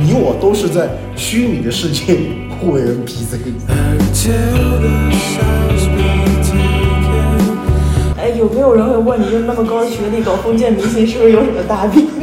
[0.00, 3.38] 你我都是在虚拟的世界里互为 NPC。
[8.16, 12.08] 哎，有没有人会问你，就那么高学历搞封建迷信，是不是有什么大病？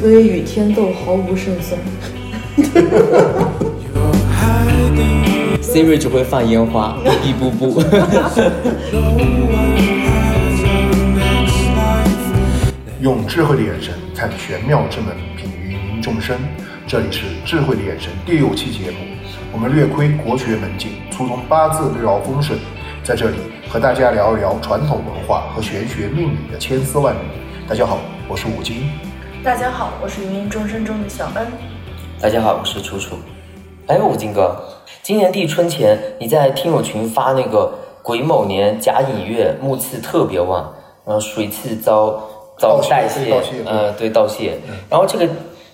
[0.00, 1.80] 所以与天斗毫无胜算。
[5.62, 7.82] Siri 只会放烟花，一步步。
[13.00, 16.36] 用智慧的眼神看玄妙之门，品芸芸众生。
[16.86, 18.96] 这里是智慧的眼神第六期节目，
[19.52, 22.56] 我们略窥国学门径，粗通八字六爻风水，
[23.04, 23.36] 在这里
[23.68, 27.18] 和大家聊一聊传统文化和玄学命理的千丝万缕。
[27.68, 27.98] 大家好，
[28.28, 28.90] 我是武金。
[29.44, 31.46] 大家好，我是芸芸众生中的小恩。
[32.20, 33.16] 大家好，我是楚楚。
[33.86, 34.56] 哎，武金哥，
[35.10, 37.68] 今年立春前你在听友群发那个
[38.00, 40.72] 癸卯年甲寅月木刺特别旺，
[41.04, 42.16] 然后水刺遭
[42.56, 44.56] 遭代谢，盗窃呃，对盗窃，
[44.88, 45.26] 然后这个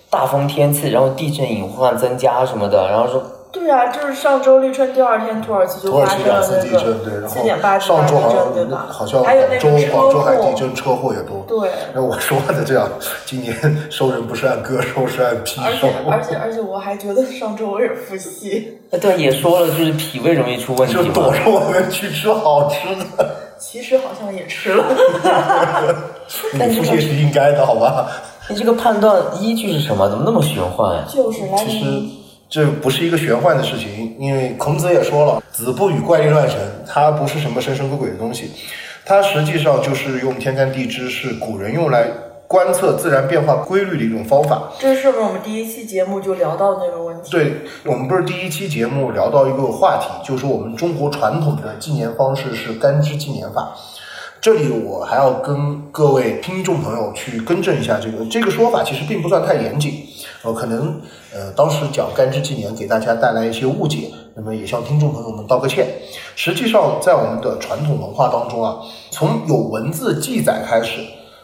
[0.09, 3.21] 大风天气，然后地震隐患增加什么的，然后说
[3.51, 8.85] 对啊，就是上周立春第二天，土耳其就发生了那震，对，个然七点八后级大地上周好震，对吧？
[8.87, 11.43] 像好像还有那广州个车广州还祸地震，车祸也多。
[11.47, 12.89] 对那我说的这样，
[13.25, 13.55] 今年
[13.89, 16.35] 收人不是按个收，是按批收而且。
[16.35, 21.11] 而且而且我还觉得上周我有点腹泻，哎对，也说了，就是脾胃容易出问题就嘛。
[21.13, 24.83] 躲着我们去吃好吃的， 其实好像也吃了。
[26.53, 28.07] 你腹泻是应该的，好吧？
[28.49, 30.07] 你这个判断依据是什么？
[30.09, 32.11] 怎么那么玄幻呀、就是来其实年
[32.49, 38.51] 这不是一个玄幻的事情，因为孔子也说了，子不语怪力乱神，它不是什么神神鬼鬼的东西，
[39.05, 42.07] 它实际上就是用天干地支，是古人用来
[42.47, 44.71] 观测自然变化规律的一种方法。
[44.79, 47.29] 这是不是我们第一期节目就聊到那个问题？
[47.29, 47.53] 对
[47.83, 53.75] 我们不是第一期节目聊到一个话题，就是我们中国传统的纪年方式是干支纪年法。
[54.39, 60.05] 这里我还要跟各位听众朋友去更正一下，这个这个说法其实并不算太严谨，
[60.43, 61.01] 呃，可能
[61.37, 65.87] 呃当时讲干支纪年给大家带来一些误解，那么也向听众朋友们道个歉。
[66.35, 68.79] 实际上，在我们的传统文化当中啊，
[69.11, 71.01] 从有文字记载开始，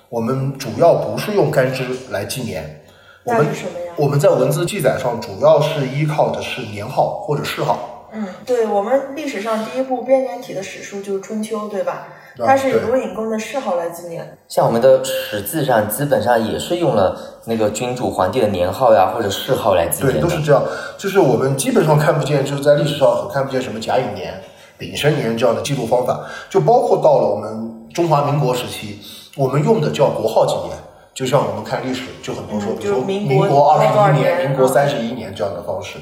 [0.09, 2.83] 我们主要不是用干支来纪年，
[3.23, 3.47] 我们
[3.95, 8.07] 我们在文字记载上主要是依靠的是年号或者谥号。
[8.13, 12.07] 嗯，对我们历史上第一部编年体的史书就是《春秋》，对吧？
[12.39, 14.37] 啊它是以对鲁隐公的谥号来纪念。
[14.47, 20.21] 像我们的史字上基本上也是用了那个君主皇帝的年号呀或者谥号来纪，念对。
[20.21, 20.63] 都是这样。
[20.97, 24.33] 就是我们基本上看不见，就是在历史上很看不见什么甲寅年、
[24.77, 26.21] 丙申年这样的记录方法。
[26.49, 28.99] 就包括到了我们中华民国时期，
[29.37, 30.77] 我们用的叫国号纪年。
[31.13, 35.99] 就像我们看历史，就很多说，嗯比如说就是民国民国二十一年、民国嗯三十一年这样的方式。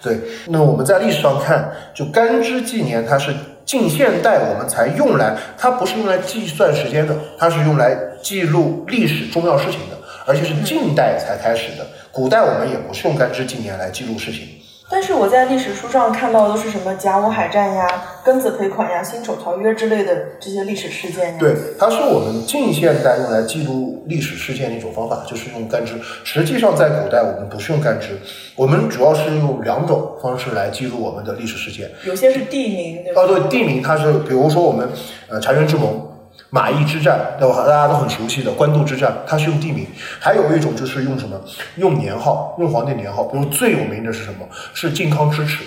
[0.00, 3.34] 对，那我们在历史上看，就干支纪年，它是
[3.72, 9.96] 近现代我们才用来，它不是用来计算时间的，它是用来记录历史重要事情的，
[10.26, 11.86] 而且是近代才开始的。
[12.10, 14.46] 古代我们也不是用干支纪年来记录事情。
[14.92, 17.88] 但是我在历史书上看到的都是什么甲午海战呀、
[18.22, 21.36] 庚子赔款呀、辛丑条约之类的这些历史事件呀。
[21.40, 25.94] 对，它是我们近现代用来记录历史事件的一种方法，就是用干支。
[26.24, 28.18] 实际上，在古代我们不是用干支，
[28.54, 31.90] 我们主要是用两种方式来记录我们的历史事件。
[32.04, 33.22] 有些是地名，对吧？
[33.22, 34.86] 哦，对，地名它是，比如说我们
[35.30, 36.06] 呃澶渊之盟、
[36.54, 37.64] 马邑之战，对吧？
[37.66, 39.86] 大家都很熟悉的官渡之战，它是用地名。
[40.20, 41.40] 还有一种就是用什么？
[41.76, 43.24] 用年号，用皇帝年号。
[43.24, 44.46] 比如最有名的是什么？
[44.74, 45.64] 是靖康之耻，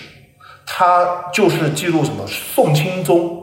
[0.63, 2.23] 它就是记录什么？
[2.27, 3.35] 宋钦宗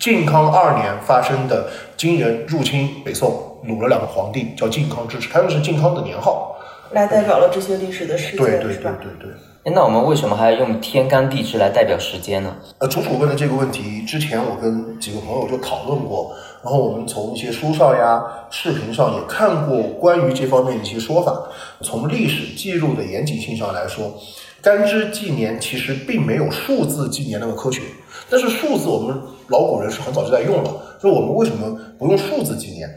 [0.00, 3.30] 靖康二年发生的金人入侵北宋，
[3.64, 6.56] 掳了两个皇帝，叫靖康之耻，它用的是靖康的年号。
[6.90, 8.74] 来代表了这些历史的事件，对对？
[8.74, 9.30] 对对对。
[9.62, 12.56] 哎那我们为什么还要用天干地支来代表时间呢？
[12.78, 21.42] 呃，楚楚问的这个问题，之前我跟几个朋友就讨论过，然后我们从一些书上呀、视频上也看过关于这方面的一些说法。
[21.80, 24.12] 从历史记录的严谨性上来说，
[24.60, 27.80] 干支纪年其实并没有数字纪年那么科学，
[28.28, 29.16] 但是数字我们
[29.48, 30.70] 老古人是很早就在用了，
[31.00, 32.88] 所以我们为什么不用数字纪年？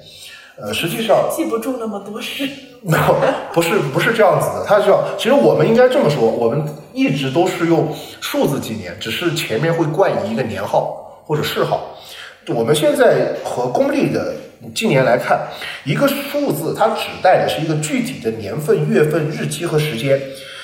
[0.55, 2.47] 呃，实际上记不住那么多事。
[2.81, 3.15] 没有，
[3.53, 5.01] 不是不是这样子的，它是这样。
[5.17, 7.88] 其实我们应该这么说，我们一直都是用
[8.19, 11.79] 数字纪年，只是前面会冠以一个年号或者谥号。
[12.47, 14.33] 我们现在和公历的
[14.75, 15.47] 近年来看，
[15.85, 20.19] 一个数字它指代的是一个具体的年份、月份、日期和时间。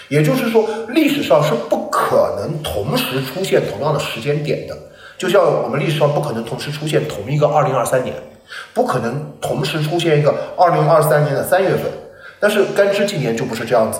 [0.09, 4.75] 也就是说，历史上是不可能同时出现同样的时间点的。
[5.19, 8.15] 就像我们历史上不可能同时出现同一个二零二三年，
[8.73, 11.83] 不可能同时出现一个二零二三年的三月份。
[12.39, 13.99] 但是干支纪年就不是这样子。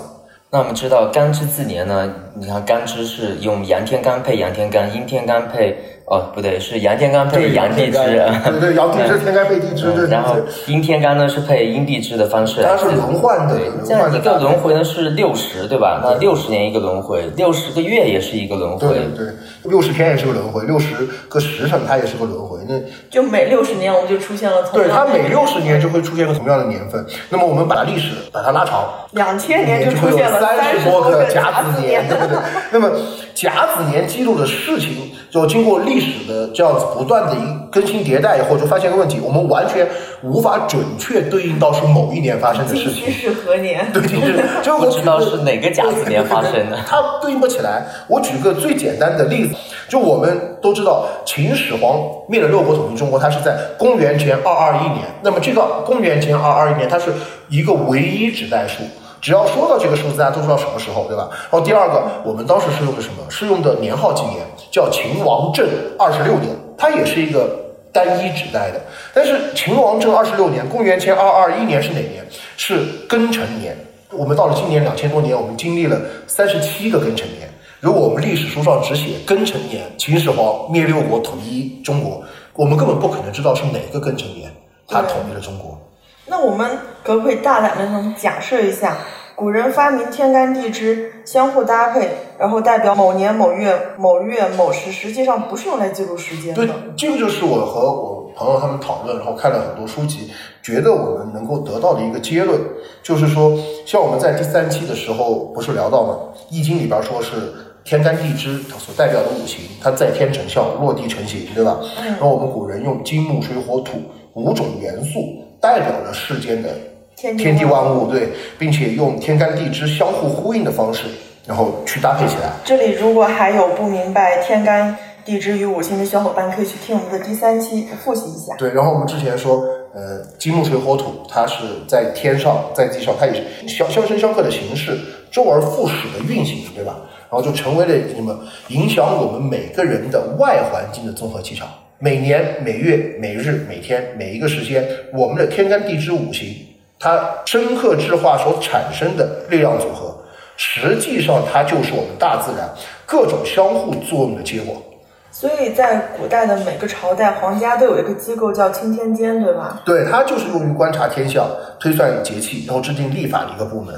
[0.49, 5.77] 那我们知道干支字年呢，你看干支是用阳天干配阳天干，阴天干配
[6.09, 7.91] 哦，不对，是阳天干配阳地支。
[7.91, 9.91] 对对，阳地支天干配地支。
[9.94, 10.35] 对然后
[10.65, 12.63] 阴天干呢是配阴地支的方式。
[12.63, 13.56] 它是轮换的。
[13.85, 16.01] 这样一个轮回呢是六十，对吧？
[16.03, 18.88] 那六十年一个轮回，六十个月也是一个轮回。
[18.88, 19.27] 对对，
[19.65, 20.95] 六十天也是个轮回，六十
[21.29, 22.57] 个时辰它也是个轮回。
[22.67, 22.73] 那
[23.12, 24.63] 就每六十年我们就出现了。
[24.73, 27.05] 对，它每六十年就会出现个同样的年份。
[27.29, 32.38] 那么我们把历史把它拉长，两千年就出现了三十多个甲子年，对不对？
[32.71, 32.89] 那么
[33.35, 35.12] 甲子年记录的事情。
[35.29, 37.40] 就经过历史的这样子不断的一
[37.72, 39.88] 更新迭代以后，就发现个问题，我们完全
[40.24, 43.12] 无法准确对应到是某一年发生的事情。
[43.12, 43.88] 是何年？
[43.94, 47.86] 对， 就是就不知道是哪个甲子年发生的， 它对应不起来。
[48.07, 49.56] 我举个最简单的例子，
[49.88, 55.06] 就我们都知道秦始皇灭了六国统一中国，它是在公元前二二一年。
[55.22, 57.13] 那么这个公元前二二一年，它是
[57.50, 58.84] 一个唯一指代数。
[59.21, 61.30] 只要说到这个数字，大家都知道什么时候，对吧？
[61.31, 63.24] 然后第二个，我们当时是用的什么？
[63.30, 65.68] 是用的年号纪年，叫秦王政
[65.98, 67.50] 二十六年，它也是一个
[67.92, 68.81] 单一指代的。
[69.13, 72.25] 但是秦王政二十六年，公元前二二一年是哪年？
[72.57, 73.75] 是庚辰年。
[74.12, 77.48] 我们到了今年两千多年，我们经历了三十七个庚辰年。
[77.80, 82.24] 如果我们历史书上只写庚辰年，秦始皇灭六国统一中国，
[82.56, 84.51] 我们根本不可能知道是哪个庚辰年
[84.88, 85.80] 他统一了中国。
[86.29, 88.97] 那我们可不可以大胆的假设一下，
[89.35, 96.65] 古人发明天干地支相互搭配，然后代表某年某月某月某时，实际上不是用来记录时间的。
[96.65, 100.31] 对，这个就是我和我朋友他们讨论，然后看了很多书籍，
[100.61, 102.59] 觉得我们能够得到的一个结论，
[103.01, 106.17] 就是说，像我们在第三期的时候不是聊到吗？
[106.49, 107.53] 《易经》里边说是
[107.83, 111.79] 天干地支它所代表的五行，它在天成象，落地成形，对吧？
[111.99, 112.05] 嗯。
[112.07, 113.99] 然后我们古人用金木水火土
[114.33, 115.45] 五种元素。
[115.59, 116.69] 代表了世间的
[117.15, 121.03] 天地万物，对，并且用天干地支相互呼应的方式，
[121.45, 122.51] 然后去搭配起来。
[122.63, 124.95] 这里如果还有不明白天干
[125.25, 128.56] 地支与五行的小伙伴，可以去听我们的第三期复习一下。
[128.57, 129.61] 对，然后我们之前说，
[129.94, 134.97] 呃，金木水火土，它是在天上，在地上，它也是相相生相克的形式，
[135.29, 136.95] 周而复始的运行，对吧？
[137.29, 138.39] 然后就成为了什么
[138.69, 141.67] 影响我们每个人的外环境的综合气场。
[142.01, 146.56] 每年、每月、每日、每天、每一个时间，我们的天干地支五行，
[146.98, 150.16] 它深刻制化所产生的力量组合，
[150.56, 152.69] 实际上它就是我们大自然
[153.06, 154.81] 各种相互作用的结果。
[155.30, 159.81] 所以在古代的每个朝代，皇家都有一个机构叫钦天监，对吧？
[159.84, 161.46] 对，它就是用于观察天象、
[161.81, 163.94] 推算节气，然后制定历法的一个部门。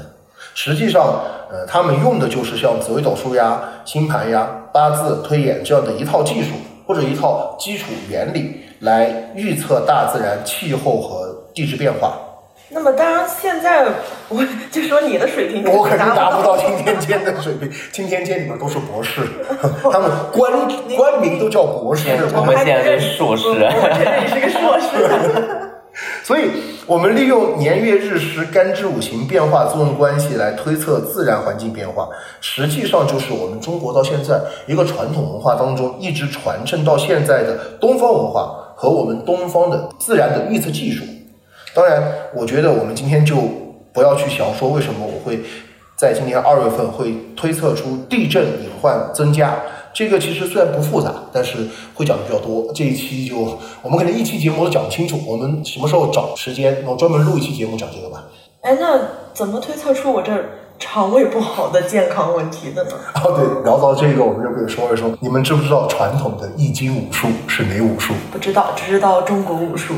[0.54, 1.22] 实际上，
[1.52, 6.48] 呃，他们用的就是像紫微斗数呀、星盘呀、八字推演这样的一套技术。
[6.86, 12.12] 或者一套基础原理来预测大自然气候和地质变化。
[12.74, 13.84] 那么，当然，现在
[14.30, 17.70] 我就说你的水平，我肯定达不到青天监的水平。
[17.92, 19.20] 青天监里面都是博士，
[19.92, 20.50] 他们官
[20.96, 22.08] 官名都叫博士。
[22.34, 25.68] 我们现在是硕士，我觉得你是个硕士。
[26.24, 26.50] 所以，
[26.86, 32.08] 我们利用年月日时干支五行变化作用关系来推测自然环境变化，
[32.40, 41.04] 实际上就是我们中国到现在一个传统文化当中一直传承到现在的东方文化和我们东方的自然的预测技术。
[41.74, 42.02] 当然，
[42.34, 43.36] 我觉得我们今天就
[43.92, 45.40] 不要去想说为什么我会
[45.96, 49.60] 在今年二月份会推测出地震隐患增加。
[49.92, 51.56] 这个其实虽然不复杂，但是
[51.94, 52.72] 会讲的比较多。
[52.74, 58.24] 这一期就我们可能一期节目都讲不清楚，我们什么时候找时间，然后专门录一期节目讲这个吧。
[58.62, 58.98] 哎，那
[59.34, 60.32] 怎么推测出我这
[60.78, 62.90] 肠胃不好的健康问题的呢？
[63.22, 68.14] 哦，对，聊到这个，我们就可以说一说，你们知不知道传统的易经武术是哪武术？
[68.32, 69.94] 不知道，只知道中国武术。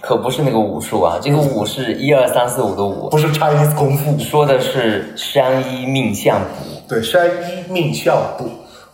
[0.00, 6.46] 可不是那个武术啊，这个武是一二三四五的武，不是 Chinese 功夫，说的是山医命相卜。
[6.86, 8.44] 对，山医命相卜。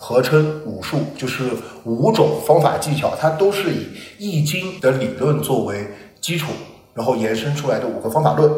[0.03, 1.45] 合称武术，就是
[1.85, 3.87] 五种方法技巧，它都是以
[4.19, 5.87] 易经的理论作为
[6.23, 6.53] 基础，
[6.95, 8.51] 然后延伸出来的五个方法论。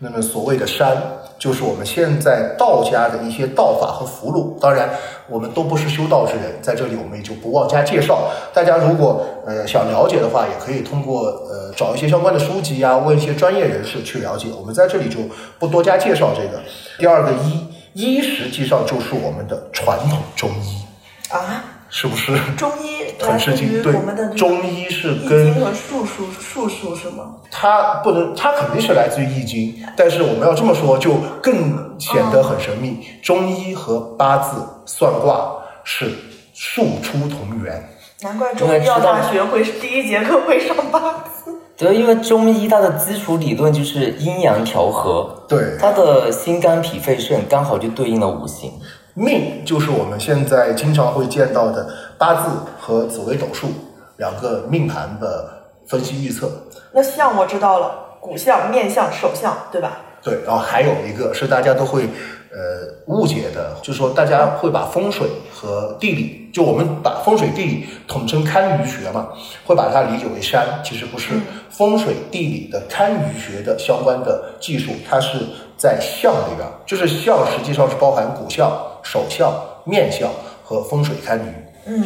[0.00, 0.96] 那么所谓的山，
[1.38, 4.60] 就是我们现在道家的一些道法和符箓。
[4.60, 4.90] 当然，
[5.28, 8.28] 我们都不是修道之人，在这里我们也就不妄加介绍。
[8.52, 14.48] 大家如果呃想了解的话，也可以通过呃找一些相关的书籍啊，问一些专业人士去了解。
[14.56, 15.20] 我们在这里就
[15.60, 16.60] 不多加介绍这个。
[16.98, 20.87] 第二个医，医实际上就是我们的传统中医。
[21.30, 23.82] 啊，是不是中医 很吃惊？
[23.82, 23.92] 对，
[24.36, 27.36] 中医是跟易经和术数术数是吗？
[27.50, 33.06] 它不能，它肯定是来自于易经，但是我们要这么说就更显得很神秘。
[33.22, 35.52] 中医和八字算卦
[35.84, 36.10] 是
[36.54, 37.88] 术出同源，
[38.22, 41.54] 难怪中医药大学会第一节课会上八字。
[41.76, 48.72] 对，因为中医它的基础理论就是阴阳调和，对，它的心肝脾肺肾刚好就对应了五行。
[49.18, 53.68] 命就是我们现在经常会见到的八字和紫微斗数
[54.18, 55.50] 两个命盘的
[55.86, 56.48] 分析预测。
[56.92, 59.98] 那相我知道了，骨相、面相、手相，对吧？
[60.22, 62.08] 对，然后还有一个是大家都会
[62.50, 69.28] 呃误解的，就是说大家会把风水和地理，就我们把风水地理统称堪舆学嘛，
[69.66, 71.34] 会把它理解为山，其实不是。
[71.70, 75.38] 风水地理的堪舆学的相关的技术，它是
[75.76, 78.70] 在相里边，就是相实际上是包含骨相、
[79.02, 79.52] 手相、
[79.84, 80.28] 面相
[80.64, 81.44] 和风水堪舆。
[81.86, 82.04] 嗯，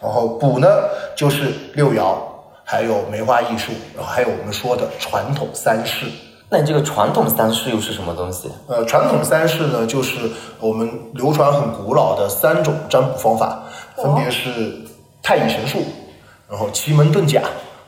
[0.00, 0.68] 然后卜呢
[1.16, 2.16] 就是六爻，
[2.64, 6.06] 还有梅花易数，然后还有我们说的传统三式。
[6.52, 8.50] 那你这个传统三式又是什么东西？
[8.66, 10.30] 呃，传统三式呢，就是
[10.60, 13.62] 我们流传很古老的三种占卜方法，
[13.96, 14.74] 分别是
[15.22, 15.78] 太乙神术，
[16.50, 17.40] 然后奇门遁甲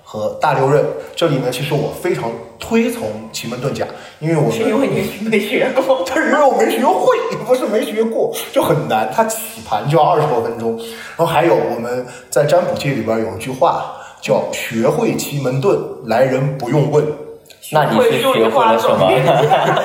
[0.03, 0.83] 和大六壬。
[1.15, 3.85] 这里呢，其实我非常推崇奇门遁甲，
[4.19, 9.11] 因为我是因为你没学过， 但是因为我没学会， 不是没学过，就很难。
[9.15, 10.75] 它起盘就要二十多分钟。
[10.79, 13.93] 然后还有我们在占卜界里边有一句话
[14.23, 17.05] 叫“学会奇门遁，来人不用问”。
[17.73, 19.09] 那你是学会了什么？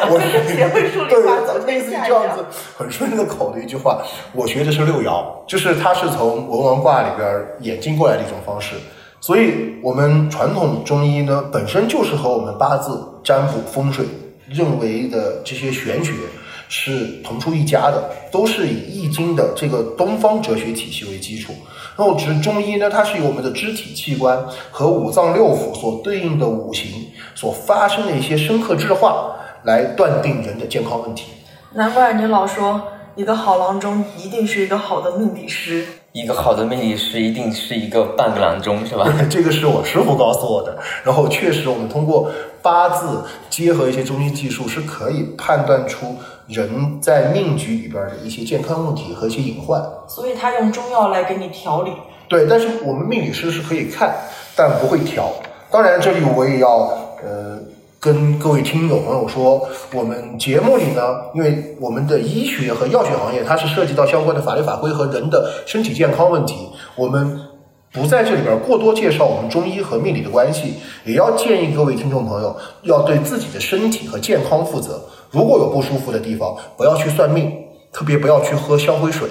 [0.10, 0.20] 我
[0.52, 2.46] 学会数理化走类似于这样子
[2.78, 4.02] 很顺的口的一句话。
[4.34, 8.76] 我学的是六爻，就是它是从文王卦里边演进过来的一种方式。
[9.22, 14.06] 所以，我们传统中医呢，本身就是和我们八字、占卜、风水
[14.48, 16.14] 认为的这些玄学
[16.68, 21.54] 是同出一家的，都是以易经的这个东方哲学体系为基础。
[22.00, 24.42] 然后，指中医呢，它是由我们的肢体器官
[24.72, 31.26] 和五脏六腑所对应的五行所发生的一些深刻质化来断定人的健康问题。
[31.74, 32.82] 难怪你老说
[33.18, 35.86] 一个好郎中一定是一个好的命理师。
[36.20, 39.08] 一个好的命理师一定是一个半个郎中，是吧？
[39.32, 40.78] 这个是我师傅告诉我的。
[41.04, 42.30] 然后确实，我们通过
[42.62, 49.82] 八字结合一些中医技术，是可以判断出人在命局里边的一些健康问题和一些隐患。
[50.08, 51.92] 所以他用中药来给你调理。
[52.28, 54.14] 对，但是我们命理师是可以看，
[54.58, 55.32] 但不会调。
[55.72, 56.70] 当然，这里我也要
[57.24, 57.58] 呃
[58.00, 61.02] 跟各位听友朋友说，我们节目里呢，
[61.34, 67.38] 因为我们的医学和药学行业，它是涉及到相关的法律法规和人的身体健康问题，我们
[67.92, 75.02] 不在这里边过多介绍我们中医和命理的关系，也要建议各位听众朋友要对自己的身体和健康负责。
[75.30, 77.52] 如果有不舒服的地方，不要去算命，
[77.92, 79.28] 特别不要去喝香灰水。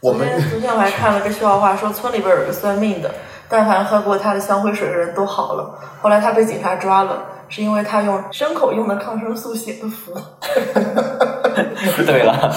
[0.00, 3.10] 我们昨天昨天我还看了个笑话，说村里边有个算命的，
[3.48, 5.78] 但凡喝过他的香灰水的人都好了。
[6.00, 10.12] 后来他被警察抓了，是因为他用牲口用的抗生素写的符。
[12.04, 12.52] 对了，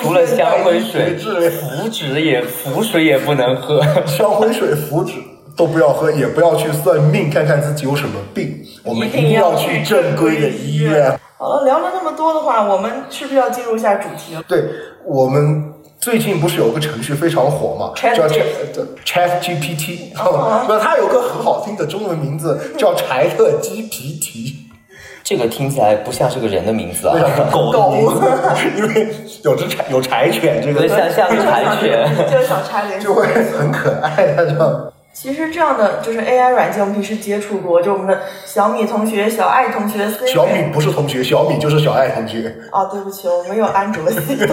[0.00, 1.16] 除了香灰水，
[1.50, 3.80] 符纸也符水也不能喝。
[4.06, 5.14] 香灰水、符纸
[5.56, 8.62] 都不要喝，也不要去算命，看看自己有什么病。
[8.84, 11.18] 我们一定要去正规的医院。
[11.38, 14.42] 好了，聊了那么多的话，我们是不是要进入一下主题了？
[14.46, 14.64] 对
[15.04, 18.40] 我们最近不是有个程序非常火嘛，Chat 叫 G
[19.04, 20.64] Chat GPT，哦。
[20.68, 24.54] 那它有个很好听的中文名字叫柴特 GPT，
[25.24, 27.16] 这个听起来不像是个人的名字啊。
[27.50, 28.22] 狗的名字，
[28.78, 29.08] 因为
[29.42, 32.08] 有只柴有柴犬这对，个像像柴犬。
[32.30, 34.92] 就是小柴犬就会很可爱，它叫。
[35.18, 42.54] 其实这样的就是 AI 软件，我们平时接触过，就我们的小米同学、小爱同学、Siri 小米不是同学，小米就是小爱同学。
[42.70, 44.46] 哦，对不起，我没有安卓系统，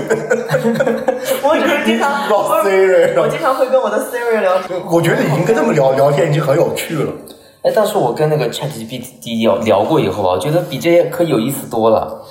[1.43, 4.79] 我只是经常老 Siri 我经常会跟我的 Siri 聊天。
[4.89, 7.11] 我觉得已经跟他们聊聊天已经很有趣了。
[7.63, 12.25] 哎，但是我跟那个 ChatGPT 聊聊过以后啊，我觉得比这些可有意思多了。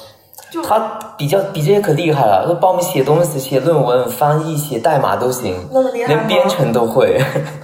[0.53, 0.79] 就它
[1.17, 7.19] 比较比这些可厉害了，他帮我们写东西、写论文、翻译、写代码都行，那么厉害连编程都会。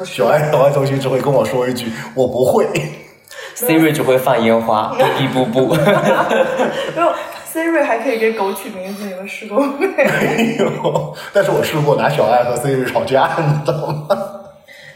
[0.06, 2.66] 小爱小爱同学只会跟我说一句：“我不会。
[3.54, 5.74] Siri 只会放烟花，哔哔布布。
[5.74, 7.12] 没有
[7.52, 14.06] Siri 还可以给狗取名字，你们试过没？”没有，但是我试过拿小爱和 Siri 吵架，你知道吗？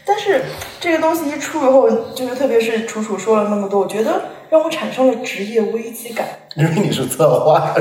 [0.05, 0.41] 但是
[0.79, 4.21] 这个东西一出以后，就是特别是楚楚说了那么多，我觉得
[4.53, 6.27] 让我产生了职业危机感。
[6.55, 7.73] 因为你是策划，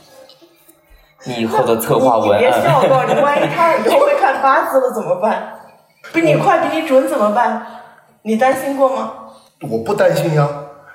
[1.24, 5.54] 你以后的策划文案你别笑，案，我告诉你，万一他以后会看八字了怎么办？
[6.12, 7.66] 比你快，比你准怎么办？
[8.24, 9.14] 你担心过吗？
[9.70, 10.46] 我不担心呀，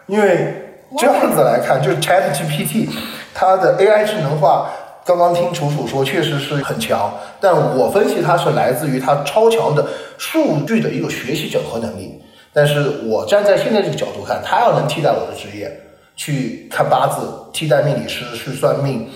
[0.05, 2.87] 因为这样子来看，就是 Chat GPT
[3.33, 4.69] 它的 AI 智能化，
[5.03, 7.11] 刚刚听楚楚说确实是很强，
[7.41, 9.83] 但我分析它是来自于它超强的
[10.19, 12.21] 数据的一个学习整合能力。
[12.55, 15.69] 但是我站在现在这个角度看，他要能替代我的职业，
[16.15, 19.09] 去看八字，替代命理师去算命，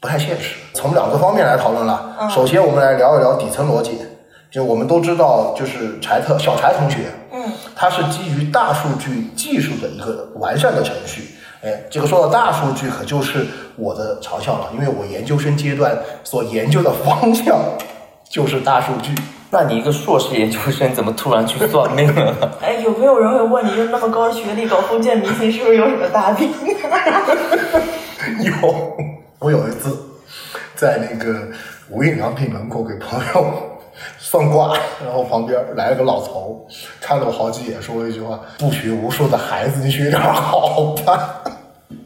[0.00, 0.54] 不太现实。
[0.72, 2.16] 从两个方面来讨论了。
[2.18, 3.98] 嗯首先，我们来聊一聊底层逻辑。
[4.50, 17.58] 就我们都知道，就是柴特小柴同学，嗯，他是基于大数据技术的一个完善的程序，哎，这个说到大数据，可就是我的长项了，因为我研究生阶段所研究的方向
[18.26, 19.14] 就是大数据。
[19.50, 22.50] 那你一个硕士研究生，怎么突然去算命了？
[22.60, 26.52] 哎，有没有人会问你，就那么高学历搞封建迷信，是不是有什么大病？
[28.44, 28.96] 有，
[29.38, 29.96] 我有一次
[30.74, 31.48] 在那个
[31.88, 33.54] 无印良品门口给朋友
[34.18, 36.66] 算卦，然后旁边来了个老头，
[37.00, 41.42] 看了我好几眼，说了一句话：“不学无术的孩子，你学点好吧。”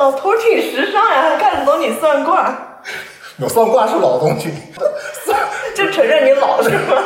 [0.00, 2.52] 老头挺时尚呀，还看得懂你算卦。
[3.36, 4.52] 有算卦是老东西，
[5.78, 6.96] 就承认你老是吗？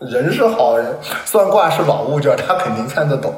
[0.00, 3.32] 人是好人，算卦是老物件，他肯定看得懂。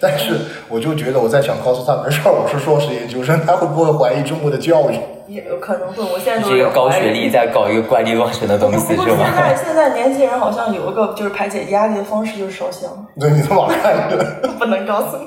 [0.00, 0.34] 但是
[0.68, 4.98] 我就觉得我在想告诉他，没事儿，我是硕士研究生，他会不会怀疑中国的教育？
[5.28, 9.30] 也有可能会，我现在都是一个高学历在搞一个怪力乱神的东西，是吧？
[9.32, 12.90] 现在现在年轻人好像有一个就是排解压力的方式，就是烧香。
[13.20, 14.24] 对，你怎么看的？
[14.58, 15.26] 不能告诉你。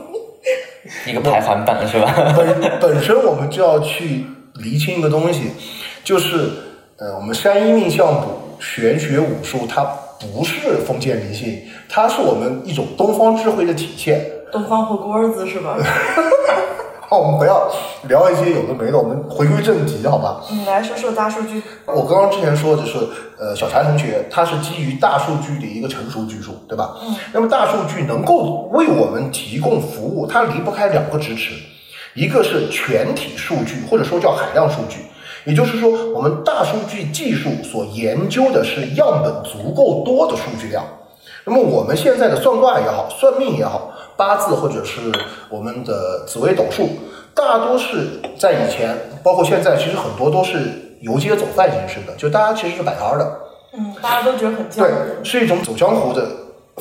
[1.10, 2.14] 一个排寒板是吧？
[2.36, 4.26] 本本身我们就要去
[4.56, 5.52] 厘清一个东西，
[6.04, 6.50] 就是
[6.98, 9.84] 呃，我们山医命相卜、玄学武术，它
[10.20, 14.26] 不是封建迷信，它是我们一种东方智慧的体现。
[14.52, 15.78] 东方火锅子是吧？
[17.10, 17.68] 好，我们不要
[18.08, 20.44] 聊一些有的没的，我们回归正题，好吧？
[20.52, 21.60] 你，来说说大数据。
[21.88, 23.00] 我刚刚之前说的是，
[23.40, 26.98] 呃，小柴同学他是基于大数据的一个成熟技术，对吧？
[27.02, 27.16] 嗯。
[27.34, 31.54] 那么大数据能够为我们提供服务，它离不开两个支持，
[32.14, 34.98] 一个是全体数据，或者说叫海量数据，
[35.50, 40.84] 也就是说，我们大数据技术所研究的是样本足够多的数据量。
[41.46, 43.92] 那么我们现在的算卦也好，算命也好。
[44.16, 45.00] 八字或者是
[45.50, 46.90] 我们的紫微斗数，
[47.34, 53.40] 大多是在以前，包括现在，其实很多都是游街走饭形式的，就大家其实是摆摊的。
[53.74, 54.92] 嗯，大家都觉得很江湖。
[54.92, 56.28] 对，是一种走江湖的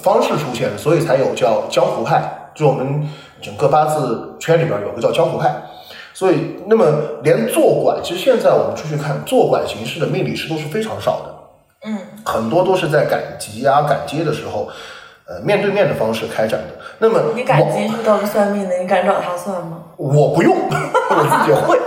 [0.02, 2.50] 方式出现的，所以才有叫江湖派。
[2.56, 3.08] 就我们
[3.40, 5.62] 整个八字圈里边有个叫江湖派，
[6.18, 6.84] 所以那么
[7.22, 11.88] 连坐馆，其实现在我们出去看坐馆形式的命理师都是非常少的。
[11.88, 14.68] 嗯，很多都是在赶集啊、赶街的时候。
[15.30, 16.68] 呃，面对面的方式开展的。
[17.00, 18.78] 那么你赶集遇到个算命的？
[18.78, 19.76] 你敢找他算吗？
[19.98, 21.78] 我不用， 我自己会。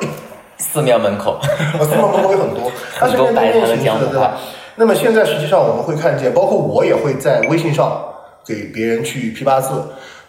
[0.59, 1.39] 寺庙门口，
[1.81, 4.37] 寺庙门口有很多， 它是面对面形式的，对吧？
[4.75, 7.99] 那么现在实际上我们会看见，包括我也会在微信上
[8.45, 9.73] 给别人去批八字。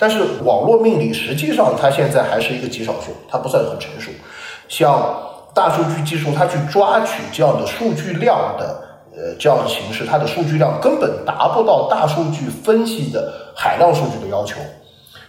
[0.03, 4.11] 但是网络命理实际上它现在还是一个极少数，它不算很成熟。
[4.67, 5.01] 像
[5.55, 8.83] 大数据技术，它去抓取这样的数据量的。
[9.15, 14.57] 呃，这样的形式，它的数据量根本达不到大数据分析的海量数据的要求。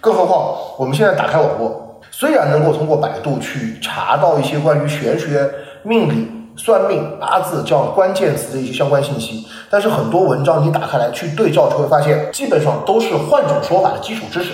[0.01, 5.47] 更何况，我们现在打开网络，虽然能够通过百度去查到一些关于玄学、
[5.83, 14.52] 命理、算命、八字这样关键词的一些相关信息，但是很多文章你打开来去对照，就会发现基本上都是换种说法的基础知识。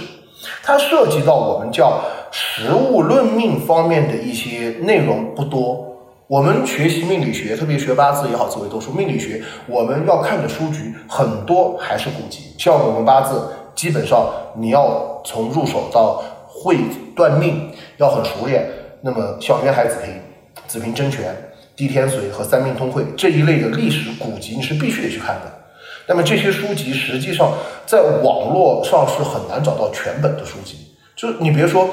[0.64, 2.00] 它涉及到我们叫
[2.32, 5.86] 实物论命方面的一些内容不多。
[6.28, 12.54] 我们学习命理学，特别学八字也好，紫微斗数，命理学我们要看的书局很多还是古籍。
[12.58, 16.78] 像我们八字，基本上你要从入手到会
[17.16, 18.70] 断命要很熟练。
[19.02, 20.14] 那么像渊海子平、
[20.68, 21.24] 子平真诠、
[21.80, 25.50] 地天髓和三命通会这一类的历史古籍，你是必须得去看的。
[26.08, 27.54] 那么这些书籍实际上
[27.86, 30.76] 在网络上是很难找到全本的书籍。
[31.16, 31.90] 就你别说，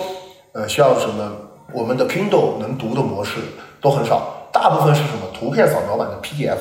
[0.50, 1.30] 呃，像什么
[1.72, 3.38] 我们的 Kindle 能读的模式。
[3.78, 6.56] 都很少，大部分是什么图片扫描版的 PDF，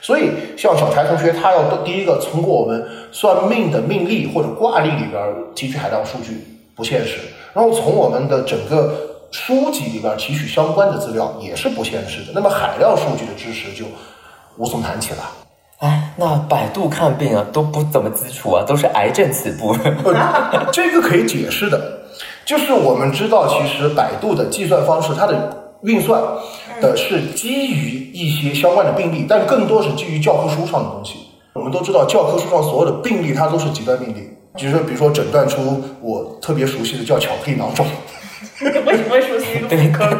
[0.00, 5.22] 所以像小柴同学，他要第一个通过我们算命的命例或者卦例里边
[5.54, 6.42] 提取海量数据
[6.74, 7.18] 不现实，
[7.52, 13.84] 然后从我们的整个书籍里边提取相关的资料也是不现实的，那么海量数据的知识就
[14.56, 15.28] 无从谈起了。
[15.78, 19.76] 哎，那百度看病啊都不怎么基础啊，都是癌症起步。
[20.72, 21.98] 这个可以解释的，
[22.44, 25.62] 就是我们知道，其实百度的计算方式，它的。
[25.82, 26.22] 运算
[26.80, 31.16] 的是基于一些相关的病例，但更多是基于教科书上的东西。
[31.52, 34.30] 我们都知道，教科书上所有的病例，它都是极端病例。
[34.56, 37.84] 就是比如说，诊断出我特别熟悉的叫巧克力囊肿。
[38.60, 39.58] 为什么会熟悉？
[39.68, 39.76] 对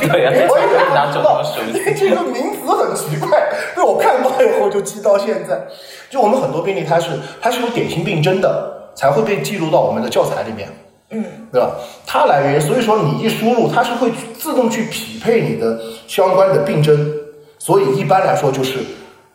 [0.09, 1.95] 对呀，我也是囊肿么熟悉。
[1.95, 5.67] 这个名词很奇怪，被我看到以后就记到现在。
[6.11, 10.69] 就我们很多病例，它是它是有典型病征的，才会被记录到我们的教材里面。
[11.11, 11.77] 嗯，对吧？
[12.07, 17.13] 它来源，所以说你一输入，它是会自动去匹配你的相关的病征，
[17.59, 18.79] 所以一般来说就是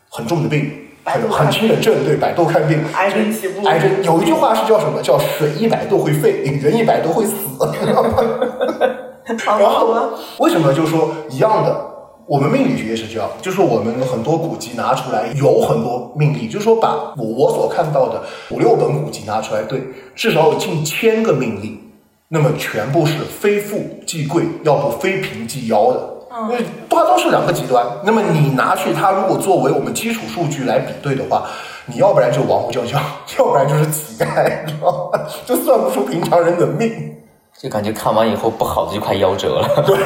[0.09, 0.69] 很重的病，
[1.09, 5.01] 很很轻的症，对，百度看病，癌症起步，癌症有一句话是叫什么？
[5.01, 7.33] 叫水一百度会沸，人一百度会死。
[9.45, 9.93] 然后
[10.39, 11.85] 为什么就说一样的？
[12.27, 19.81] 我们命理学也是这样，就是我们很多古籍拿出来，有很多命理，就是说把我我所看到的五六本古籍拿出来，对，
[20.15, 21.79] 至少有近千个命理，
[22.27, 26.18] 那么全部是非富即贵，要不非贫即夭的。
[26.43, 27.85] 因为它都是两个极端。
[28.03, 31.45] 那么你拿去它，如果作为我们基础数据来比对的话，
[31.85, 32.99] 你要不然就亡虎叫叫，
[33.39, 35.19] 要不然就是乞丐，你知道吗？
[35.45, 37.15] 就算不出平常人的命。
[37.61, 39.83] 就感觉看完以后不好的就快夭折了。
[39.85, 39.97] 对，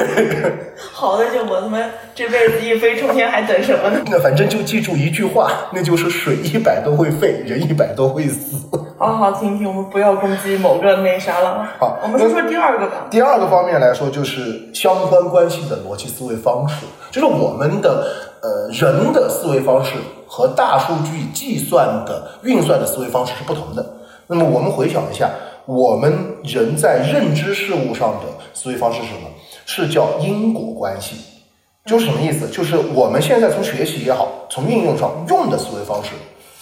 [0.91, 1.77] 好的就我他妈
[2.15, 4.01] 这辈子一飞冲天，还等什么呢？
[4.09, 8.57] 那反正就记住一句话，那就是水一百都会沸，人一百都会死。
[8.97, 11.67] 好好听听，我们不要攻击某个那啥了。
[11.79, 13.05] 好，我们说说第二个吧。
[13.11, 18.03] 第二个方面来说，就是相关关系的逻辑思维方式，就是我们的
[18.41, 19.91] 呃人的思维方式
[20.25, 23.85] 和大数据计算的运算的思维方式是不同的。
[24.25, 25.29] 那么我们回想一下。
[25.65, 29.30] 我们人在认知事物上的思维方式是什么？
[29.65, 31.15] 是叫因果关系，
[31.86, 32.47] 就是什么意思？
[32.49, 36.10] 就是我们现在从学习也好，从应用上用的思维方式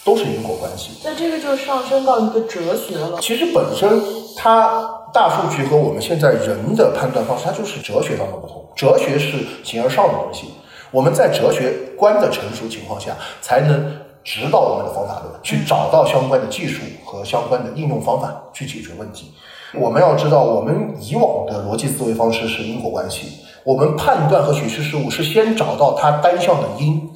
[0.05, 0.91] 都是因果关系。
[1.03, 3.19] 那这个就上升到一个哲学了。
[3.19, 3.89] 其实本身
[4.37, 8.63] 它大数据和我们现在人的判断方式，它就是哲学上的不同。
[8.75, 10.45] 哲学是形而上的东西，
[10.91, 13.91] 我们在哲学观的成熟情况下，才能。
[14.23, 19.33] 指导我们的方法论，去找到相关的技术和相关的应用方法去解决问题。
[19.73, 23.39] 我们要知道，我们以往的逻辑思维方式是因果关系。
[23.63, 27.09] 我们判断和解释事物是先找到它单向的因，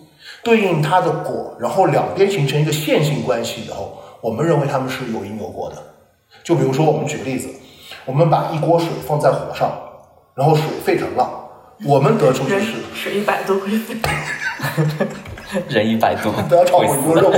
[0.44, 5.76] 对应它的果，然后两边形成一个线性关系以后，我们认为它们是有因有果的。
[6.44, 7.50] 就比如说，我们举个例子，
[8.06, 9.72] 我们把一锅水放在火上，
[10.36, 11.30] 然后水沸腾了，
[11.86, 13.96] 我们得出就是水一百度会沸。
[15.70, 17.32] 人一百度， 都要炒一锅肉，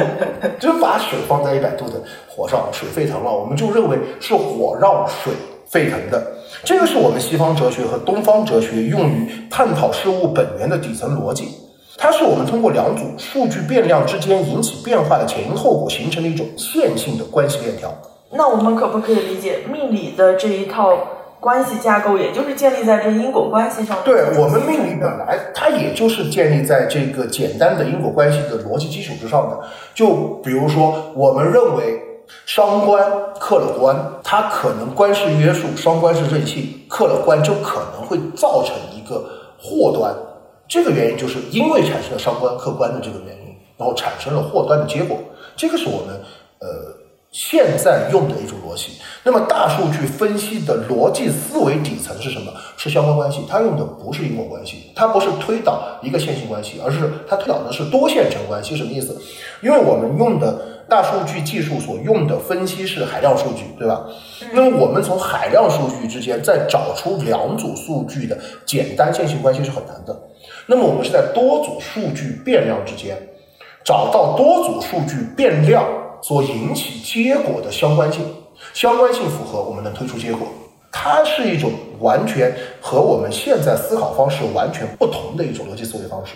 [0.60, 5.34] 就把水放在一百度的火上，水沸腾了，我们就认为是火让水
[5.68, 6.26] 沸腾的。
[6.64, 11.50] 这个是我们西方哲学和东方哲学用于探讨事物本源的底层逻辑，
[11.98, 17.94] 它是我们通过两组数据变量之间引起变化的前因后果形成的一种线性的关系链条。
[18.32, 20.98] 那我们可不可以理解命理的这一套？
[21.40, 23.98] 关系架构也就是建立在这因果关系上。
[24.04, 29.60] 对我们命理本来它也就是建立在这个简单的因果关系的逻辑基础之上的。
[29.94, 32.02] 就比如说，我们认为
[32.46, 39.24] 伤官克了官，它可能官是约束，伤官是任性，克了官就可能会造成一个
[39.62, 40.14] 祸端。
[40.68, 45.18] 这个原因就是因为产生了伤官克官的这个原因，然后产生了祸端的结果。
[45.56, 46.20] 这个是我们
[46.60, 46.97] 呃。
[47.32, 52.52] 现在用的一种逻辑，那么大数据分析的逻辑思维底层是什么？
[52.78, 58.76] 是相关关系，它用的不是因果关系，它不是推导一个线性关系，而是它推导的是多线程关系。
[58.76, 59.16] 什么意思？
[59.62, 64.06] 因为我们用的大数据技术所用的分析是海量数据，对吧？
[64.54, 70.18] 那么我们从海量数据之间再找出两组数据的简单线性关系是很难的。
[70.66, 73.16] 那么我们是在多组数据变量之间
[73.84, 75.86] 找到多组数据变量。
[76.22, 78.26] 所引起结果的相关性，
[78.74, 80.48] 相关性符合，我们能推出结果。
[80.92, 86.34] 它是一种完全和我们现在思考方式完全不同的一种逻辑思维方式。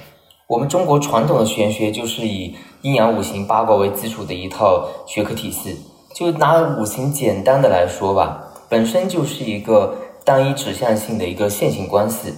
[0.48, 5.80] 我们中国传统的玄学就是以阴阳五行八卦为基础的一套学科体系。
[6.14, 12.34] 就拿五行简单的来说吧，本身就是一个单一指向性的一个线性关系。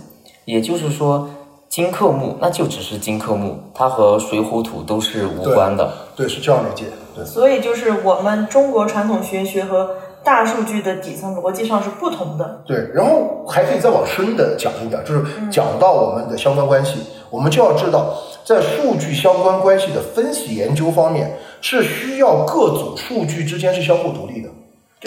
[0.45, 1.27] 也就是说，
[1.73, 5.91] 金克木，那就只是金克木，它和水火土都是无关的。
[6.15, 6.85] 对，是这样理解。
[7.15, 12.61] 对所以就是我们中国传统玄学和大数据的底层逻辑上是不同的。
[12.67, 16.99] 对，然后还可以再往深的讲一点，就是讲到我们的相关关系，
[17.31, 18.13] 我们就要知道，
[18.45, 24.49] 在数据相关关系的分析研究方面，是需要各组数据之间是相互独立的，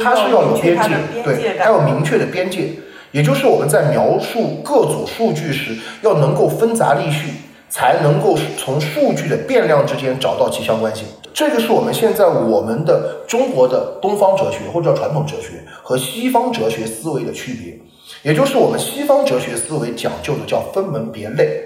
[0.02, 2.72] 它是要有边界，对，它有明确的边界，
[3.16, 7.30] 也就是我们在描述各组数据时，要能够分杂立序，
[7.66, 11.06] 才能够从数据的变量之间找到其相关性。
[11.32, 17.78] 这个是我们现在我们的中国的东方哲学或者叫传统哲学和西方哲学思维的区别，
[18.22, 21.62] 也就是我们西方哲学思维讲究的叫分门别类，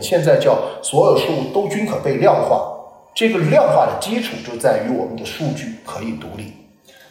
[0.00, 2.60] 现在叫所有事物都均可被量化，
[3.14, 6.59] 这个量化的基础就在于我们的数据可以独立。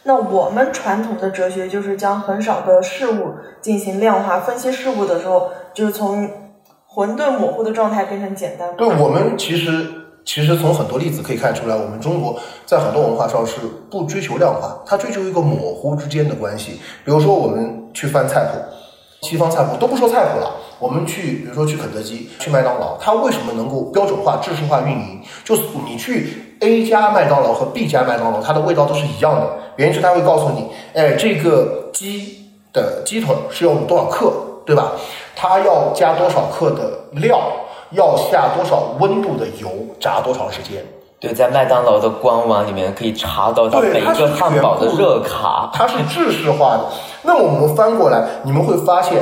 [0.02, 6.28] 那我们传统的哲学就是将很少的事物进行量化分析，事物的时候就是从
[6.86, 8.76] 混沌模糊的状态变成简单。
[8.76, 9.96] 对，我们其实。
[10.22, 13.58] 其实从很多例子可以看出来，我们中国在很多文化上是
[13.90, 16.72] 不追求量化，它追求一个模糊之间的关系。
[17.04, 25.20] 比如说，我们去翻菜谱，西方菜谱都不说菜谱了，我们去，比如说去肯德基、去麦当劳，它为什么能够标准化、制式化运营？
[25.44, 34.32] 就是你去 A 家麦当劳和 B 家麦当劳，它的味道都是一样的，原因是它会告诉你，哎，这个鸡的鸡腿是用多少克，
[34.64, 34.92] 对吧？
[35.36, 37.38] 它要加多少克的料？
[37.92, 40.80] 要下多少温度的油炸多长时间？
[41.18, 45.68] 对，在麦当劳的官网里面可以查到它每一个汉堡的热卡。
[45.74, 46.84] 它是制式化的，
[47.22, 49.20] 那么我们翻过来，你们会发现，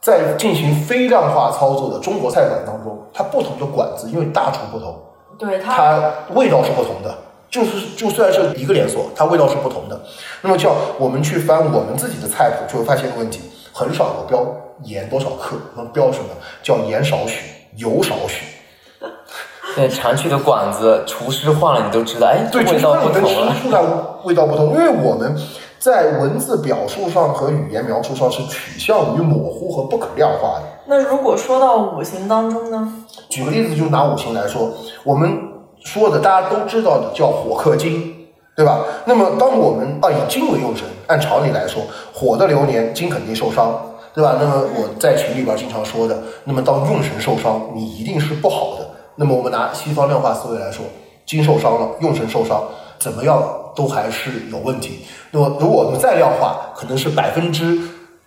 [0.00, 4.98] 在进行非量化操作的中国菜馆当中，它不同的馆子因为大厨不同，
[5.38, 7.14] 对它它味道是不同的。
[7.50, 10.00] 就是就算是一个连锁，它味道是不同的。
[10.42, 13.40] 那么叫我们去翻我们自己的菜谱，就会发现一个问题，
[13.72, 14.46] 很少有标
[14.84, 16.26] 盐多少克，那标什么
[16.62, 17.42] 叫盐少许，
[17.74, 18.44] 油少许。
[19.74, 23.52] 对，常去的馆子，厨师换了你都知道，哎，对，味道不同了。
[23.52, 23.82] 吃出来
[24.22, 25.36] 味道不同，因为我们
[25.80, 30.64] 在文字表述上和语言描述上是取向于模糊和不可量化的。
[30.86, 32.92] 那如果说到五行当中呢？
[33.30, 34.70] 举个例子，就拿五行来说，
[35.04, 35.38] 我们
[35.82, 38.14] 说的大家都知道的叫火克金，
[38.54, 38.84] 对吧？
[39.06, 43.80] 那么当我们啊以金为用神，按常理来说，火的流年金肯定受伤，
[44.14, 44.36] 对吧？
[44.38, 48.86] 那么我在群里边经常说的，那么当用神受伤，你一定是不好的。
[49.16, 50.84] 那么我们拿西方量化思维来说，
[51.24, 52.62] 金受伤了，用神受伤，
[53.00, 53.42] 怎么样
[53.74, 55.04] 都还是有问题。
[55.32, 57.76] 那么如果我们再量化，可能是百分之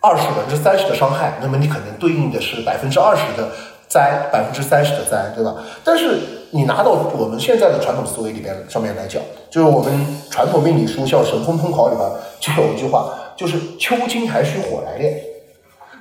[0.01, 3.49] 二十、百分之三十的伤害，那么你可能对应的是百分之二十的
[3.87, 5.55] 灾，百分之三十的灾，对吧？
[5.83, 6.19] 但是
[6.51, 9.93] 你拿到我们现在的传统思维里边上面来讲，就是我们
[10.29, 12.09] 传统命理书像《神风通考》里边
[12.39, 15.17] 就有一句话，就是秋金还需火来炼，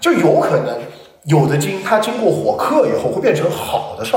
[0.00, 0.78] 就有可能
[1.24, 4.16] 有的金它经过火克以后会变成好的事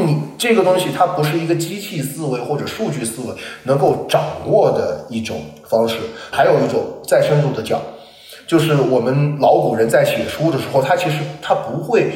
[0.00, 5.96] 你这个东西它不是一个机器思维或者数据思维能够掌握的一种方式，
[6.30, 7.78] 还有一种再深入的讲，
[8.46, 12.10] 就是我们老古人在写书的时候，他其实他不会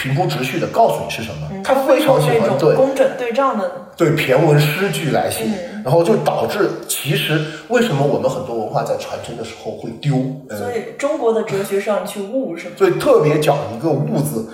[0.00, 10.16] 平铺直叙的告诉你是什么，他非常喜欢对工整对仗的，对骈文诗句来写，嗯然后就导致其实为什么我们很多文化在传承的时候会丢，
[10.48, 12.74] 呃所以中国的哲学上去悟是吗？
[12.78, 14.48] 所以特别讲一个“悟”字，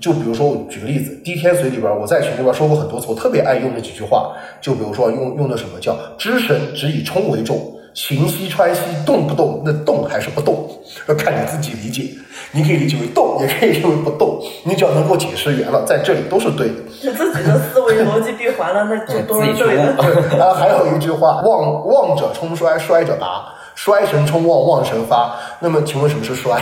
[0.00, 9.62] 就比如说我举个例子，《滴天髓》里边，我在群里边说过很多次，我特别爱用的几句话，就比如说用用的什么叫“知神只以冲为重，行西川西，动不动？
[9.64, 10.68] 那动还是不动？
[11.08, 12.10] 要看你自己理解。
[12.52, 14.40] 你可以理解为动，也可以理解为不动。
[14.64, 16.74] 你只要能够解释圆了，在这里都是对的。
[17.02, 19.96] 就自己的思维逻辑闭环了，那就都是对的。
[19.96, 26.60] 去然后还有一句话：“望 望者冲衰，衰者拔；衰神冲旺，旺神发。”那么，请问什么是衰？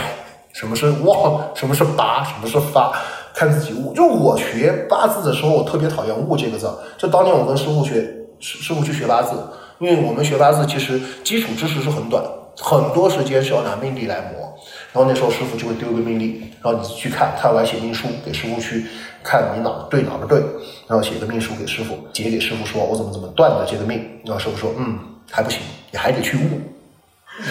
[0.51, 1.41] 什么是旺？
[1.53, 2.23] 什么是拔？
[2.23, 2.91] 什么是发？
[3.35, 3.93] 看自己悟。
[3.93, 6.67] 就我学八字的时候，我特别讨厌“悟”这个字。
[6.97, 7.93] 就当年我跟师傅学，
[8.39, 9.31] 师师傅去学八字，
[9.79, 12.23] 因为我们学八字其实基础知识是很短，
[12.57, 14.53] 很多时间是要拿命理来磨。
[14.93, 18.85] 然后那时候师傅就会丢个命例，然后你去看，看完写命书给师傅去
[19.23, 20.39] 看你哪儿对哪儿不对，
[20.87, 24.97] 然后写个命书给师傅，解给师傅说我怎么怎么断的这个命，然后师傅说嗯
[25.29, 25.59] 还不行，
[25.91, 26.41] 你还得去悟。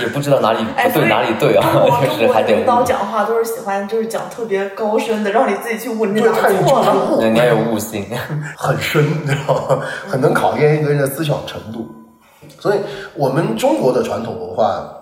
[0.00, 1.66] 也不知道哪里哎，不对哪里对啊，
[2.06, 7.16] 就是 还得领导讲话都是喜欢就是讲特别高深的，让你自己去悟你对，哪错了。
[7.16, 8.06] 悟，人家有悟性。
[8.56, 9.84] 很深，你知道吗？
[10.06, 11.92] 很能考验一个人的思想程度。
[12.58, 12.78] 所以，
[13.14, 14.92] 我们中国的传统文化，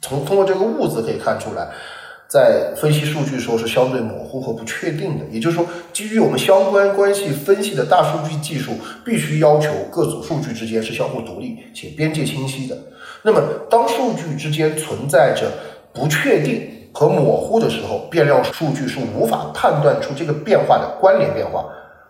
[0.00, 1.68] 从通过这个“物”字可以看出来，
[2.28, 5.24] 在分析数据的时候是相对模糊和不确定的。
[5.30, 8.72] 也就是说，基于我们相关关系分析的大数据技术，
[9.04, 12.76] 必须要求各组数据之间是相互独立且边界清晰的。
[13.22, 15.50] 那么，当数据之间存在着
[15.92, 21.66] 不确定和模糊的时候，变量数据是无法判断出这个变化的关联变化，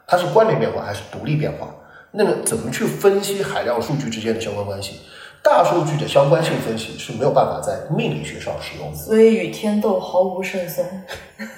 [0.07, 1.69] 它是关联变化还是独立变化？
[2.13, 5.01] 那么，怎么去分析海量数据之间的相关关系？
[5.43, 10.87] 大数据的相关性分析是没有办法在命理学上使用的，所以与天斗毫无胜算。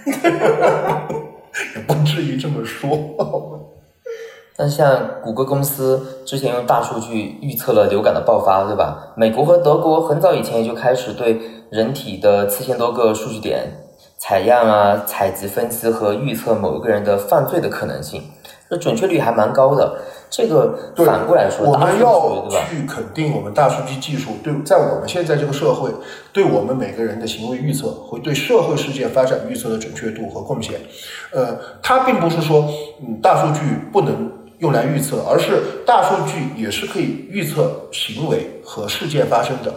[1.74, 2.88] 也不至于这么说。
[4.58, 9.12] 那像谷歌公司之前用大数据预测了流感的爆发，对吧？
[9.16, 13.78] 美国和德国很早以前也就开始对人体的四千多个数据点
[14.18, 18.30] 采样啊、采集分析和预测某一个人的犯罪的可能性，
[18.70, 19.96] 这准确率还蛮高的。
[20.32, 22.48] 这个对反过来说，我们要？
[22.70, 25.90] 去肯定我们大数据技术对在我们现在这个社会，
[26.32, 30.80] 对我们每个人的行为预测，会对社会事件发展预测的准确度和贡献。
[31.32, 32.66] 呃，它并不是说，
[33.02, 33.60] 嗯，大数据
[33.92, 39.74] 不能用来预测，而是大数据也是可以预测行为和事件发生的。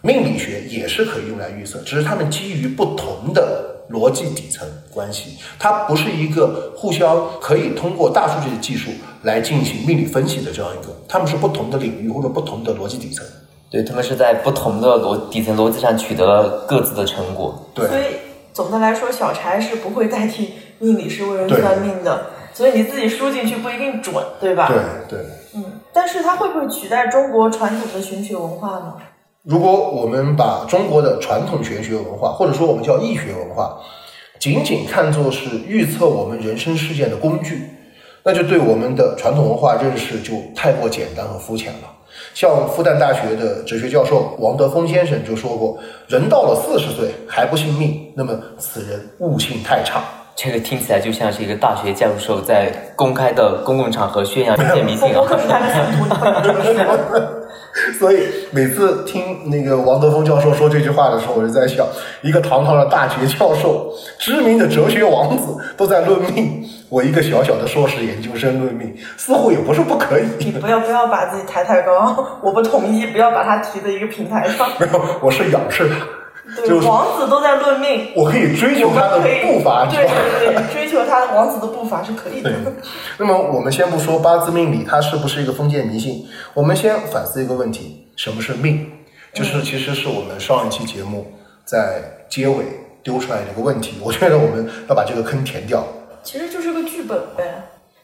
[0.00, 8.90] 命理学也是可以用来预测，只是它们基于不同的逻辑底层关系，它不是一个互相可以通过大数据的技术
[9.22, 13.26] 来进行命理分析的这样一个，他们是不同的领域或者不同的逻辑底层。
[13.70, 17.62] 对他们是在不同的逻底层逻辑上取得了各自的成果。
[17.74, 18.04] 对，所以
[18.54, 22.30] 总的来说，小柴是不会代替命理师为人算命的。
[22.54, 24.68] 所以你自己输进去不一定准，对吧？
[25.08, 25.26] 对对。
[25.54, 28.94] 嗯，但是它会不会取代中国传统的玄学文化呢？
[29.44, 33.78] 如果我们把中国的传统玄学文化，或者说我们叫易学文化，
[34.38, 37.70] 仅仅看作是预测我们人生事件的工具，
[38.24, 41.88] 那就对我们的传统文化认识就太过简单和肤浅了。
[42.34, 50.02] 像复旦大学的哲学教授王德峰先生就说过：“人到了四十岁还不信命，那么此人悟性太差。”
[50.34, 55.22] 这个听起来就像是一个大学教授在公开的公共场合宣扬封建迷信啊！
[57.98, 61.86] 所以每次听那个王德峰教授说这句话的时候，我就在想，
[62.22, 70.24] 一个堂堂的大学教授、知名的哲学王子都在论命，我一个小小的硕士研究生论命，似乎也不是不可以。
[70.38, 74.68] 你不要不要把自己抬太高，我不同意，不要把他提在一个平台上。
[74.78, 75.96] 没有，我是仰视他。
[76.56, 82.50] 对，王子都在论命，我可以追求他的步伐，对对对，追求他王子的步伐是可以的。
[83.18, 88.90] 那么我们先不说八字命理它是不是一个封建迷信，我们先反思一个问题：什么是命？
[89.34, 91.26] 就是其实是我们上一期节目
[91.64, 92.64] 在结尾
[93.02, 93.98] 丢出来的一个问题。
[94.02, 95.84] 我觉得我们要把这个坑填掉。
[96.22, 97.44] 其实就是个剧本呗。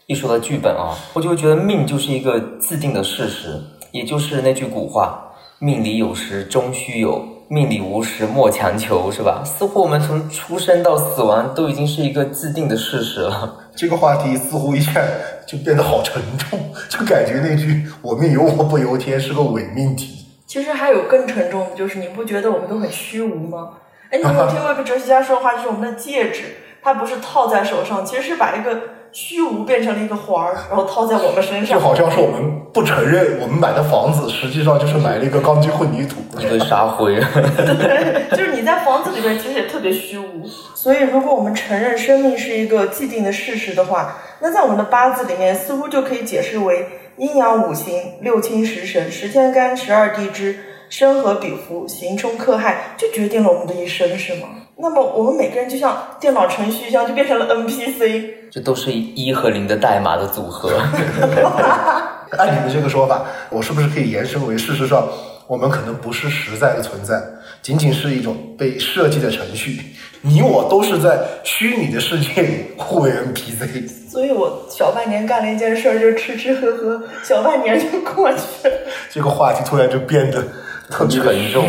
[0.05, 3.59] 一说到剧本啊，我就会觉得命就是一个自定的事实，
[3.91, 7.27] 也就是那句古话：命里有时终须有。
[7.47, 9.43] 命里无时莫强求，是吧？
[9.45, 13.55] 似乎我们从出生到死亡都已经是一个既定的事实了。
[13.75, 14.99] 这个话题似乎一下
[15.45, 20.25] 就变得好沉重，就感觉那句“我命由我不由天”是个伪命题。
[20.47, 23.73] 其实还有更沉重的，就是你不觉得我们都很虚无吗？
[24.09, 26.43] 哎，你有没有听过一个哲学家说话，就是我们的戒指，
[26.81, 28.94] 它不是套在手上，其实是把一个。
[29.15, 37.15] 虚无变成了一个环儿，然后套在我们身上，就好像是我们不承认我们买的房子，实际上就是买了一个钢筋混凝土，一堆沙灰。
[37.55, 40.45] 对，就是你在房子里面其实也特别虚无。
[40.75, 54.49] 所以，如果我们承认生命是一个既定的事实的话，那在我们的八字里面似乎就可以解释为阴阳五行、六亲十神、十天干、十二地支、生和比伏、刑冲克害，就决定了我们的一生，是吗？
[54.77, 58.33] 那么我们每个人就像电脑程序一样，就变成了 NPC。
[58.51, 60.69] 这都是一和零的代码的组合。
[62.37, 65.07] 按你们这个说法，我是不是可以延伸为，事实上
[65.47, 67.21] 我们可能不是实在的存在，
[67.61, 69.79] 仅仅是一种被设计的程序。
[70.21, 73.87] 你我都是在虚拟的世界里互为 NPC。
[74.09, 78.75] 所以我小半年干了一件事儿，就吃吃喝喝，小半年就过去了。
[79.09, 80.43] 这个话题突然就变得
[80.89, 81.63] 特别沉重，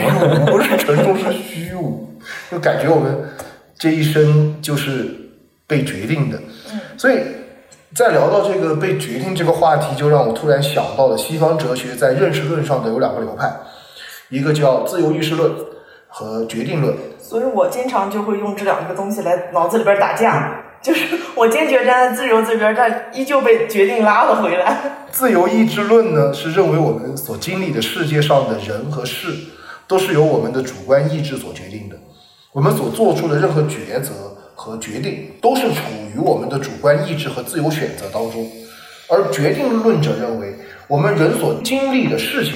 [0.46, 2.15] 不是沉重，是虚无。
[2.50, 3.30] 就感觉我们
[3.78, 5.06] 这一生就是
[5.66, 6.38] 被决定的，
[6.96, 7.18] 所以
[7.94, 13.52] 在聊到这个被决定这个话题，就让我突然想到了西方哲学在认识论上的有两个流派，
[14.28, 15.52] 一个叫自由意识论
[16.08, 16.94] 和决定论。
[17.18, 25.08] 所以我经常就会用这两个东西来脑子里边打架，就是我坚决站在自由这边，但依旧被决定拉了回来。
[25.10, 29.34] 自由意志论呢，是认为我们所经历的世界上的人和事，
[29.88, 31.96] 都是由我们的主观意志所决定的。
[32.56, 35.82] 我们所做出的任何抉择和决定，都是处
[36.14, 38.50] 于我们的主观意志和自由选择当中。
[39.10, 40.54] 而决定论者认为，
[40.88, 42.54] 我们人所经历的事情、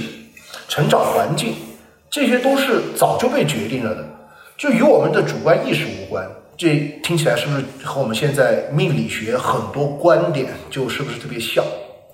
[0.68, 1.52] 成长环境，
[2.08, 4.02] 这些都是早就被决定了的，
[4.56, 6.26] 就与我们的主观意识无关。
[6.56, 11.62] 这听起来是不是和我们现在命理学很多观点就是不是特别像？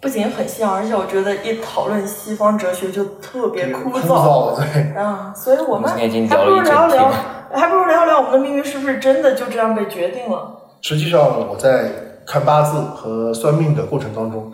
[0.01, 4.57] 不仅很像，而且我觉得一讨论西方哲学就特别枯燥。
[4.57, 7.13] 对啊，所以我们还不如聊聊，
[7.55, 10.57] 还不如聊聊我们的命运是不是真的就这样被决定了？
[10.83, 11.91] 实际上，我在
[12.27, 14.53] 看八字和算命的过程当中，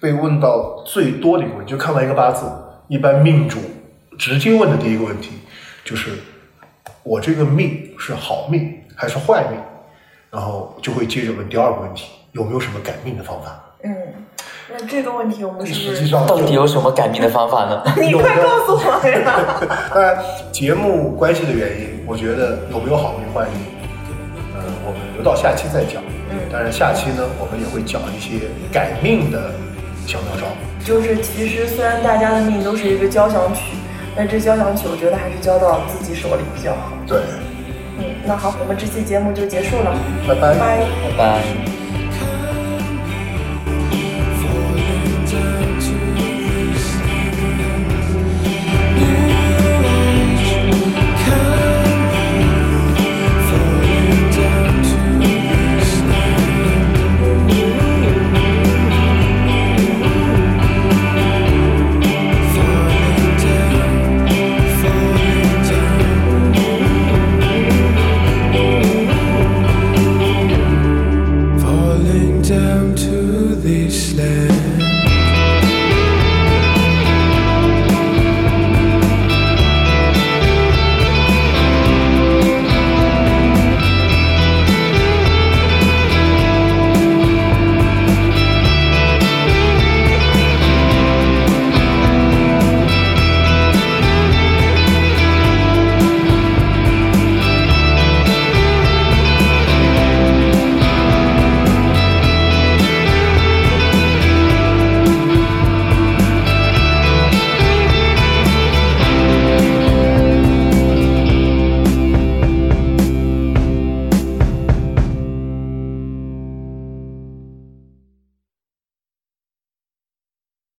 [0.00, 2.46] 被问到最多的一个问题，就看完一个八字，
[2.88, 3.58] 一般命主
[4.18, 5.32] 直接问的第一个问题
[5.84, 6.12] 就是：
[7.02, 9.60] 我这个命是好命还是坏命？
[10.30, 13.60] 然后就会接着问第二个问题：有没有什么改命的方法？
[13.82, 13.92] 嗯。
[14.72, 17.82] 那这个问题我们实际上到底有什么改命的方法呢？
[18.00, 19.60] 你快告诉我呀！
[19.92, 20.16] 当然，
[20.52, 23.60] 节目关系的原因，我觉得有没有好命坏命，
[24.54, 26.02] 呃，我们留到下期再讲。
[26.30, 29.50] 嗯，当然下期呢，我们也会讲一些改命的
[30.06, 30.46] 小妙招。
[30.84, 33.76] 就是其实虽然大家的命都是一个交响曲，
[34.16, 36.92] 但这交响曲我觉得还是交到自己手里比较好。
[37.06, 37.18] 对。
[37.98, 39.92] 嗯，那好，我们这期节目就结束了。
[40.28, 40.54] 拜拜。
[40.54, 41.79] 拜拜。